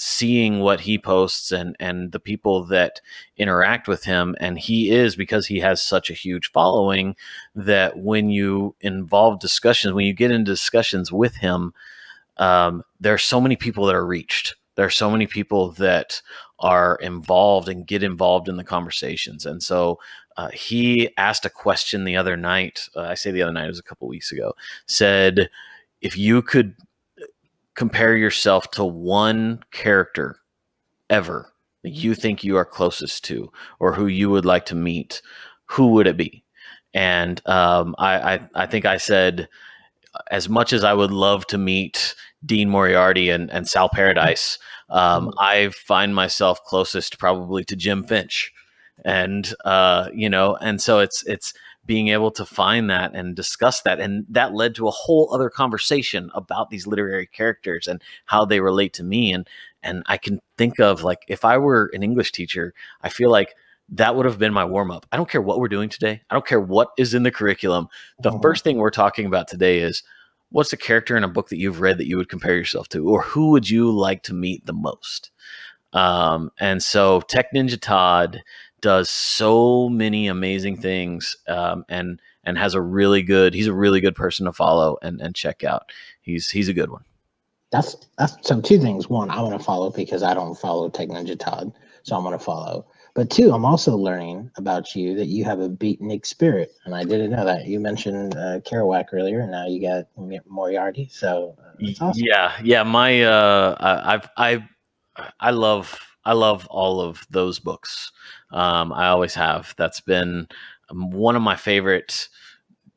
seeing 0.01 0.61
what 0.61 0.81
he 0.81 0.99
posts 0.99 1.53
and 1.53 1.77
and 1.79 2.13
the 2.13 2.21
people 2.21 2.65
that 2.65 3.01
interact 3.37 3.87
with 3.87 4.05
him 4.05 4.35
and 4.41 4.59
he 4.59 4.91
is 4.91 5.15
because 5.15 5.47
he 5.47 5.61
has 5.61 5.83
such 5.83 6.11
a 6.11 6.15
huge 6.15 6.51
following 6.53 7.15
that 7.55 7.99
when 7.99 8.31
you 8.31 8.75
involve 8.81 9.39
discussions 9.41 9.93
when 9.93 10.07
you 10.07 10.15
get 10.15 10.31
into 10.31 10.51
discussions 10.51 11.13
with 11.13 11.37
him 11.37 11.73
um, 12.41 12.83
there 12.99 13.15
are 13.15 13.19
so 13.19 13.41
many 13.41 13.55
people 13.55 13.87
that 13.87 13.95
are 13.95 14.07
reached. 14.07 14.57
There 14.75 14.87
are 14.87 14.91
so 14.91 15.11
many 15.11 15.27
people 15.27 15.73
that 15.73 16.23
are 16.59 16.97
involved 16.97 17.69
and 17.69 17.87
get 17.87 18.03
involved 18.03 18.49
in 18.49 18.57
the 18.57 18.65
conversations. 18.65 19.45
And 19.47 19.63
so 19.63 19.99
uh, 20.37 20.49
he 20.55 21.11
asked 21.19 21.45
a 21.45 21.51
question 21.51 22.05
the 22.05 22.17
other 22.17 22.37
night 22.37 22.89
uh, 22.97 23.03
i 23.03 23.15
say 23.15 23.31
the 23.31 23.43
other 23.43 23.53
night 23.53 23.65
it 23.65 23.69
was 23.69 23.81
a 23.81 23.83
couple 23.83 24.09
weeks 24.09 24.33
ago 24.33 24.55
said 24.87 25.51
if 26.01 26.17
you 26.17 26.41
could 26.41 26.75
compare 27.81 28.15
yourself 28.15 28.71
to 28.71 28.85
one 28.85 29.59
character 29.73 30.37
ever 31.09 31.51
that 31.83 31.89
you 31.89 32.15
think 32.15 32.45
you 32.45 32.59
are 32.59 32.65
closest 32.67 33.25
to 33.25 33.51
or 33.79 33.95
who 33.95 34.07
you 34.07 34.29
would 34.29 34.45
like 34.45 34.67
to 34.67 34.75
meet, 34.75 35.23
who 35.65 35.87
would 35.87 36.07
it 36.07 36.19
be? 36.19 36.45
And 36.93 37.41
um, 37.49 37.95
I, 37.99 38.35
I, 38.35 38.49
I 38.55 38.67
think 38.67 38.85
I 38.85 38.99
said, 38.99 39.49
as 40.31 40.47
much 40.47 40.75
as 40.75 40.85
I 40.85 40.93
would 40.93 41.11
love 41.11 41.47
to 41.47 41.57
meet 41.57 42.15
Dean 42.45 42.69
Moriarty 42.69 43.31
and, 43.31 43.51
and 43.51 43.67
Sal 43.67 43.89
Paradise. 43.89 44.59
Um, 44.91 45.29
Mhm. 45.29 45.33
I 45.39 45.69
find 45.71 46.15
myself 46.15 46.63
closest 46.65 47.19
probably 47.19 47.65
to 47.65 47.77
Jem 47.77 48.05
Finch, 48.05 48.53
and 49.07 49.55
uh, 49.65 50.11
you 50.13 50.29
know, 50.29 50.57
and 50.57 50.83
so 50.83 50.99
it's 50.99 51.25
it's 51.27 51.55
being 51.91 52.07
able 52.07 52.31
to 52.31 52.45
find 52.45 52.89
that 52.89 53.17
and 53.17 53.35
discuss 53.35 53.83
that, 53.83 53.99
and 53.99 54.25
that 54.29 54.55
led 54.55 54.77
to 54.77 54.87
a 54.87 54.93
whole 54.93 55.29
other 55.35 55.51
conversation 55.51 56.31
about 56.37 56.71
these 56.71 56.87
literary 56.87 57.27
characters 57.27 57.89
and 57.89 58.01
how 58.27 58.45
they 58.45 58.61
relate 58.61 58.93
to 58.93 59.03
me, 59.03 59.33
and 59.33 59.49
and 59.83 60.05
I 60.07 60.17
can 60.17 60.39
think 60.57 60.79
of 60.79 61.03
like 61.03 61.25
if 61.27 61.45
I 61.45 61.59
were 61.59 61.91
an 61.93 62.05
English 62.05 62.31
teacher, 62.31 62.75
I 63.03 63.09
feel 63.09 63.29
like 63.29 63.57
that 63.89 64.15
would 64.15 64.25
have 64.25 64.39
been 64.39 64.53
my 64.53 64.65
warm 64.65 64.93
up. 64.93 65.05
I 65.11 65.17
don't 65.17 65.29
care 65.29 65.43
what 65.43 65.59
we're 65.59 65.67
doing 65.67 65.89
today. 65.89 66.23
I 66.31 66.35
don't 66.37 66.47
care 66.47 66.61
what 66.61 66.91
is 66.97 67.13
in 67.13 67.25
the 67.25 67.33
curriculum. 67.33 67.89
The 68.21 68.31
Mhm. 68.31 68.41
first 68.41 68.63
thing 68.63 68.77
we're 68.77 68.91
talking 68.91 69.27
about 69.27 69.49
today 69.49 69.81
is 69.81 70.05
what's 70.51 70.73
a 70.73 70.77
character 70.77 71.17
in 71.17 71.25
a 71.25 71.29
book 71.29 71.49
that 71.49 71.59
you've 71.59 71.81
read 71.81 71.99
that 71.99 72.07
you 72.07 72.17
would 72.19 72.29
compare 72.29 72.55
yourself 72.55 72.89
to, 72.91 73.09
or 73.09 73.23
who 73.23 73.51
would 73.51 73.69
you 73.69 73.91
like 73.91 74.23
to 74.25 74.33
meet 74.33 74.65
the 74.65 74.73
most? 74.73 75.33
Um, 75.93 76.53
and 76.61 76.81
so 76.81 77.21
Tech 77.23 77.53
Ninja 77.53 77.81
Todd 77.81 78.45
does 78.83 79.11
so 79.11 79.89
many 79.89 80.29
amazing 80.29 80.79
things, 80.79 81.37
um, 81.49 81.85
and 81.89 82.21
and 82.45 82.59
has 82.59 82.75
a 82.75 82.83
really 82.83 83.23
good. 83.23 83.55
He's 83.55 83.69
a 83.69 83.75
really 83.75 84.01
good 84.01 84.17
person 84.17 84.47
to 84.47 84.53
follow 84.53 84.99
and 85.03 85.21
and 85.21 85.35
check 85.35 85.65
out. 85.65 85.93
He's 86.23 86.51
he's 86.51 86.69
a 86.69 86.75
good 86.75 86.91
one. 86.91 87.05
That's 87.73 87.97
that's 88.19 88.37
so 88.49 88.61
two 88.63 88.81
things. 88.81 89.11
One, 89.11 89.31
I 89.31 89.43
want 89.43 89.59
to 89.59 89.65
follow 89.65 89.91
because 89.91 90.23
I 90.23 90.35
don't 90.35 90.57
follow 90.57 90.89
Tech 90.91 91.09
Ninja 91.09 91.39
Todd, 91.39 91.73
so 92.03 92.17
I'm 92.17 92.23
going 92.25 92.39
to 92.39 92.45
follow. 92.45 92.87
But 93.15 93.31
two, 93.31 93.53
I'm 93.53 93.67
also 93.67 93.97
learning 93.97 94.51
about 94.57 94.97
you 94.97 95.15
that 95.17 95.27
you 95.27 95.45
have 95.45 95.61
a 95.61 95.69
beatnik 95.69 96.27
spirit, 96.27 96.73
and 96.87 96.95
I 96.95 97.05
didn't 97.05 97.33
know 97.33 97.45
that. 97.45 97.67
You 97.67 97.81
mentioned 97.81 98.37
uh, 98.37 98.61
Kerouac 98.61 99.07
earlier, 99.13 99.41
and 99.41 99.53
now 99.53 99.67
you 99.67 99.83
got 99.83 100.07
Moriarty. 100.49 101.09
So 101.13 101.57
uh, 101.61 101.73
awesome. 102.01 102.29
Yeah, 102.29 102.57
yeah. 102.63 102.83
My 102.85 103.23
uh, 103.25 103.77
I- 103.81 104.15
I've 104.15 104.31
I 104.37 104.69
I 105.41 105.51
love 105.53 106.01
I 106.25 106.33
love 106.35 106.67
all 106.69 107.01
of 107.01 107.27
those 107.31 107.59
books. 107.59 108.13
Um, 108.53 108.93
I 108.93 109.09
always 109.09 109.35
have. 109.35 109.75
That's 109.77 110.01
been 110.01 110.47
um, 110.91 111.11
one 111.11 111.37
of 111.37 111.43
my 111.43 111.57
favorite 111.57 112.29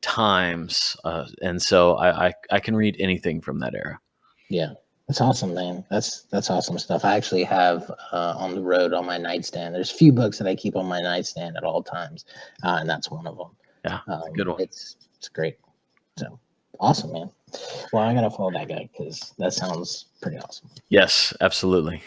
times, 0.00 0.96
uh, 1.04 1.26
and 1.42 1.60
so 1.60 1.94
I, 1.96 2.28
I 2.28 2.32
I 2.52 2.60
can 2.60 2.76
read 2.76 2.96
anything 2.98 3.40
from 3.40 3.60
that 3.60 3.74
era. 3.74 3.98
Yeah, 4.50 4.74
that's 5.08 5.20
awesome, 5.20 5.54
man. 5.54 5.84
That's 5.90 6.22
that's 6.24 6.50
awesome 6.50 6.78
stuff. 6.78 7.04
I 7.04 7.16
actually 7.16 7.44
have 7.44 7.90
uh, 8.12 8.34
on 8.36 8.54
the 8.54 8.62
road 8.62 8.92
on 8.92 9.06
my 9.06 9.18
nightstand. 9.18 9.74
There's 9.74 9.90
a 9.90 9.94
few 9.94 10.12
books 10.12 10.38
that 10.38 10.46
I 10.46 10.54
keep 10.54 10.76
on 10.76 10.86
my 10.86 11.00
nightstand 11.00 11.56
at 11.56 11.64
all 11.64 11.82
times, 11.82 12.24
uh, 12.62 12.78
and 12.80 12.88
that's 12.88 13.10
one 13.10 13.26
of 13.26 13.36
them. 13.36 13.50
Yeah, 13.84 14.00
um, 14.06 14.32
good 14.34 14.48
one. 14.48 14.60
It's 14.60 14.96
it's 15.16 15.28
great. 15.28 15.58
So 16.18 16.38
awesome, 16.80 17.12
man. 17.12 17.30
Well, 17.92 18.02
I 18.02 18.14
gotta 18.14 18.30
follow 18.30 18.50
that 18.52 18.68
guy 18.68 18.88
because 18.92 19.32
that 19.38 19.52
sounds 19.52 20.06
pretty 20.20 20.38
awesome. 20.38 20.70
Yes, 20.88 21.34
absolutely. 21.40 22.02